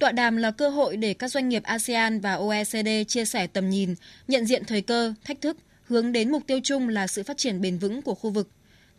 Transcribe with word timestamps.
Tọa 0.00 0.12
đàm 0.12 0.36
là 0.36 0.50
cơ 0.50 0.68
hội 0.68 0.96
để 0.96 1.14
các 1.14 1.28
doanh 1.28 1.48
nghiệp 1.48 1.62
ASEAN 1.62 2.20
và 2.20 2.34
OECD 2.34 2.88
chia 3.08 3.24
sẻ 3.24 3.46
tầm 3.46 3.70
nhìn, 3.70 3.94
nhận 4.28 4.46
diện 4.46 4.64
thời 4.64 4.82
cơ, 4.82 5.14
thách 5.24 5.40
thức, 5.40 5.56
hướng 5.84 6.12
đến 6.12 6.32
mục 6.32 6.42
tiêu 6.46 6.60
chung 6.64 6.88
là 6.88 7.06
sự 7.06 7.22
phát 7.22 7.36
triển 7.36 7.60
bền 7.60 7.78
vững 7.78 8.02
của 8.02 8.14
khu 8.14 8.30
vực. 8.30 8.48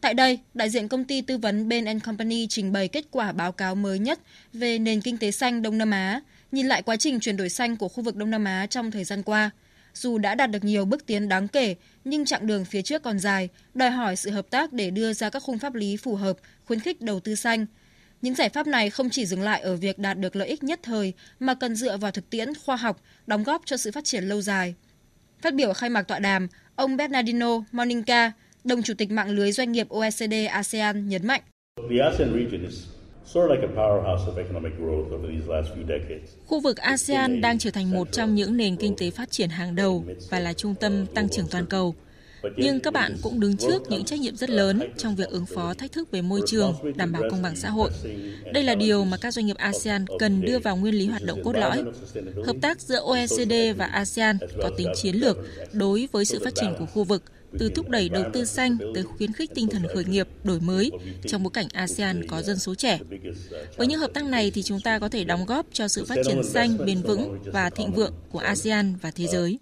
Tại 0.01 0.13
đây, 0.13 0.39
đại 0.53 0.69
diện 0.69 0.87
công 0.87 1.03
ty 1.03 1.21
tư 1.21 1.37
vấn 1.37 1.69
Ben 1.69 1.99
Company 1.99 2.47
trình 2.47 2.71
bày 2.71 2.87
kết 2.87 3.05
quả 3.11 3.31
báo 3.31 3.51
cáo 3.51 3.75
mới 3.75 3.99
nhất 3.99 4.19
về 4.53 4.79
nền 4.79 5.01
kinh 5.01 5.17
tế 5.17 5.31
xanh 5.31 5.61
Đông 5.61 5.77
Nam 5.77 5.91
Á, 5.91 6.21
nhìn 6.51 6.67
lại 6.67 6.81
quá 6.81 6.96
trình 6.96 7.20
chuyển 7.20 7.38
đổi 7.38 7.49
xanh 7.49 7.78
của 7.78 7.88
khu 7.88 8.04
vực 8.04 8.15
Đông 8.15 8.29
Nam 8.29 8.46
Á 8.46 8.68
trong 8.70 8.92
thời 8.92 9.04
gian 9.04 9.24
qua. 9.24 9.49
Dù 9.94 10.18
đã 10.18 10.36
đạt 10.36 10.52
được 10.52 10.63
nhiều 10.63 10.86
bước 10.86 11.06
tiến 11.06 11.29
đáng 11.29 11.47
kể, 11.47 11.76
nhưng 12.06 12.26
chặng 12.26 12.47
đường 12.47 12.65
phía 12.65 12.81
trước 12.81 13.04
còn 13.04 13.20
dài, 13.20 13.49
đòi 13.74 13.92
hỏi 13.92 14.15
sự 14.15 14.31
hợp 14.31 14.49
tác 14.49 14.74
để 14.74 14.90
đưa 14.90 15.13
ra 15.13 15.29
các 15.29 15.44
khung 15.44 15.60
pháp 15.60 15.76
lý 15.76 15.97
phù 15.97 16.16
hợp, 16.16 16.38
khuyến 16.66 16.80
khích 16.80 17.02
đầu 17.02 17.20
tư 17.20 17.36
xanh. 17.36 17.66
Những 18.22 18.35
giải 18.35 18.49
pháp 18.49 18.67
này 18.67 18.90
không 18.90 19.09
chỉ 19.09 19.26
dừng 19.26 19.41
lại 19.41 19.62
ở 19.62 19.76
việc 19.76 19.99
đạt 19.99 20.20
được 20.20 20.35
lợi 20.35 20.48
ích 20.48 20.63
nhất 20.63 20.80
thời, 20.84 21.13
mà 21.40 21.54
cần 21.54 21.76
dựa 21.76 21.98
vào 21.98 22.12
thực 22.12 22.30
tiễn 22.30 22.49
khoa 22.66 22.76
học, 22.76 23.02
đóng 23.28 23.44
góp 23.44 23.62
cho 23.66 23.78
sự 23.78 23.91
phát 23.91 24.04
triển 24.04 24.23
lâu 24.23 24.41
dài. 24.41 24.76
Phát 25.41 25.54
biểu 25.54 25.73
khai 25.73 25.90
mạc 25.90 26.02
tọa 26.02 26.20
đàm, 26.20 26.48
ông 26.76 26.98
Bernardino 26.98 27.64
Moninca, 27.72 28.31
đồng 28.64 28.84
chủ 28.84 28.94
tịch 28.94 29.12
mạng 29.12 29.30
lưới 29.30 29.52
doanh 29.52 29.72
nghiệp 29.72 29.90
OECD 29.90 30.34
ASEAN 30.50 31.09
nhấn 31.09 31.28
mạnh. 31.28 31.42
Khu 36.45 36.59
vực 36.59 36.78
ASEAN 36.78 37.42
đang 37.42 37.59
trở 37.59 37.72
thành 37.72 37.92
một 37.92 38.12
trong 38.12 38.36
những 38.36 38.58
nền 38.58 38.76
kinh 38.76 38.95
tế 38.98 39.12
phát 39.12 39.31
triển 39.31 39.50
hàng 39.50 39.76
đầu 39.76 40.06
và 40.30 40.40
là 40.40 40.53
trung 40.53 40.76
tâm 40.76 41.06
tăng 41.06 41.30
trưởng 41.30 41.48
toàn 41.52 41.66
cầu. 41.66 41.95
Nhưng 42.58 42.80
các 42.80 42.94
bạn 42.94 43.18
cũng 43.22 43.40
đứng 43.40 43.58
trước 43.58 43.81
những 43.90 44.04
trách 44.04 44.20
nhiệm 44.20 44.36
rất 44.36 44.50
lớn 44.50 44.80
trong 44.98 45.16
việc 45.16 45.30
ứng 45.30 45.45
phó 45.45 45.73
thách 45.73 45.91
thức 45.91 46.12
về 46.12 46.22
môi 46.22 46.41
trường, 46.48 46.73
đảm 46.95 47.12
bảo 47.12 47.23
công 47.31 47.41
bằng 47.41 47.55
xã 47.55 47.70
hội. 47.70 47.91
Đây 48.54 48.64
là 48.64 48.76
điều 48.76 49.05
mà 49.05 49.17
các 49.17 49.34
doanh 49.34 49.45
nghiệp 49.45 49.58
ASEAN 49.58 50.05
cần 50.20 50.41
đưa 50.41 50.59
vào 50.59 50.77
nguyên 50.77 50.95
lý 50.95 51.08
hoạt 51.08 51.23
động 51.23 51.44
cốt 51.44 51.54
lõi. 51.54 51.84
Hợp 52.45 52.55
tác 52.62 52.81
giữa 52.81 53.00
OECD 53.00 53.54
và 53.77 53.86
ASEAN 53.86 54.38
có 54.62 54.70
tính 54.77 54.88
chiến 54.95 55.16
lược 55.16 55.38
đối 55.72 56.08
với 56.12 56.25
sự 56.25 56.39
phát 56.44 56.56
triển 56.56 56.73
của 56.80 56.86
khu 56.86 57.03
vực– 57.03 57.23
từ 57.59 57.69
thúc 57.75 57.89
đẩy 57.89 58.09
đầu 58.09 58.23
tư 58.34 58.45
xanh 58.45 58.78
tới 58.95 59.03
khuyến 59.03 59.34
khích 59.34 59.52
tinh 59.56 59.67
thần 59.67 59.88
khởi 59.94 60.06
nghiệp, 60.06 60.28
đổi 60.44 60.59
mới 60.59 60.92
trong 61.28 61.44
bối 61.44 61.52
cảnh 61.53 61.67
ASEAN 61.73 62.28
có 62.28 62.42
dân 62.42 62.59
số 62.59 62.75
trẻ. 62.75 63.00
Với 63.78 63.88
những 63.88 64.00
hợp 64.00 64.12
tác 64.14 64.25
này 64.25 64.52
thì 64.52 64.64
chúng 64.64 64.80
ta 64.80 65.00
có 65.00 65.09
thể 65.09 65.23
đóng 65.23 65.45
góp 65.45 65.66
cho 65.72 65.88
sự 65.88 66.06
phát 66.06 66.17
triển 66.25 66.44
xanh, 66.44 66.78
bền 66.86 67.02
vững 67.02 67.39
và 67.45 67.69
thịnh 67.69 67.92
vượng 67.92 68.14
của 68.31 68.39
ASEAN 68.39 68.95
và 69.02 69.12
thế 69.12 69.28
giới. 69.28 69.59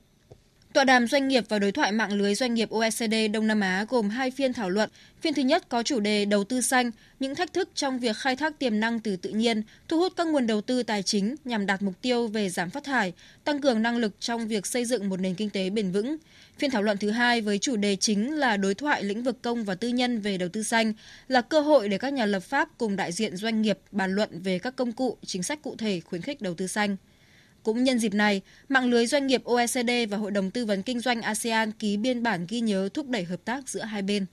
Tọa 0.73 0.83
đàm 0.83 1.07
doanh 1.07 1.27
nghiệp 1.27 1.43
và 1.49 1.59
đối 1.59 1.71
thoại 1.71 1.91
mạng 1.91 2.13
lưới 2.13 2.35
doanh 2.35 2.53
nghiệp 2.53 2.69
OECD 2.69 3.13
Đông 3.33 3.47
Nam 3.47 3.59
Á 3.61 3.85
gồm 3.89 4.09
hai 4.09 4.31
phiên 4.31 4.53
thảo 4.53 4.69
luận. 4.69 4.89
Phiên 5.21 5.33
thứ 5.33 5.41
nhất 5.41 5.69
có 5.69 5.83
chủ 5.83 5.99
đề 5.99 6.25
đầu 6.25 6.43
tư 6.43 6.61
xanh, 6.61 6.91
những 7.19 7.35
thách 7.35 7.53
thức 7.53 7.69
trong 7.75 7.99
việc 7.99 8.17
khai 8.17 8.35
thác 8.35 8.59
tiềm 8.59 8.79
năng 8.79 8.99
từ 8.99 9.15
tự 9.15 9.29
nhiên, 9.29 9.63
thu 9.87 9.99
hút 9.99 10.13
các 10.15 10.27
nguồn 10.27 10.47
đầu 10.47 10.61
tư 10.61 10.83
tài 10.83 11.03
chính 11.03 11.35
nhằm 11.45 11.65
đạt 11.65 11.81
mục 11.81 11.93
tiêu 12.01 12.27
về 12.27 12.49
giảm 12.49 12.69
phát 12.69 12.83
thải, 12.83 13.13
tăng 13.43 13.61
cường 13.61 13.81
năng 13.81 13.97
lực 13.97 14.11
trong 14.19 14.47
việc 14.47 14.67
xây 14.67 14.85
dựng 14.85 15.09
một 15.09 15.19
nền 15.19 15.35
kinh 15.35 15.49
tế 15.49 15.69
bền 15.69 15.91
vững. 15.91 16.17
Phiên 16.57 16.71
thảo 16.71 16.81
luận 16.81 16.97
thứ 16.97 17.09
hai 17.11 17.41
với 17.41 17.59
chủ 17.59 17.75
đề 17.75 17.95
chính 17.95 18.35
là 18.35 18.57
đối 18.57 18.73
thoại 18.75 19.03
lĩnh 19.03 19.23
vực 19.23 19.41
công 19.41 19.63
và 19.63 19.75
tư 19.75 19.87
nhân 19.87 20.19
về 20.19 20.37
đầu 20.37 20.49
tư 20.49 20.63
xanh 20.63 20.93
là 21.27 21.41
cơ 21.41 21.61
hội 21.61 21.89
để 21.89 21.97
các 21.97 22.13
nhà 22.13 22.25
lập 22.25 22.39
pháp 22.39 22.69
cùng 22.77 22.95
đại 22.95 23.11
diện 23.11 23.37
doanh 23.37 23.61
nghiệp 23.61 23.79
bàn 23.91 24.15
luận 24.15 24.29
về 24.43 24.59
các 24.59 24.75
công 24.75 24.91
cụ, 24.91 25.17
chính 25.25 25.43
sách 25.43 25.61
cụ 25.61 25.75
thể 25.77 25.99
khuyến 25.99 26.21
khích 26.21 26.41
đầu 26.41 26.53
tư 26.53 26.67
xanh. 26.67 26.97
Cũng 27.63 27.83
nhân 27.83 27.99
dịp 27.99 28.13
này, 28.13 28.41
mạng 28.69 28.89
lưới 28.89 29.05
doanh 29.05 29.27
nghiệp 29.27 29.43
OECD 29.43 29.89
và 30.09 30.17
Hội 30.17 30.31
đồng 30.31 30.51
Tư 30.51 30.65
vấn 30.65 30.83
Kinh 30.83 30.99
doanh 30.99 31.21
ASEAN 31.21 31.71
ký 31.71 31.97
biên 31.97 32.23
bản 32.23 32.45
ghi 32.49 32.59
nhớ 32.59 32.89
thúc 32.93 33.09
đẩy 33.09 33.23
hợp 33.23 33.39
tác 33.45 33.69
giữa 33.69 33.83
hai 33.83 34.01
bên. 34.01 34.25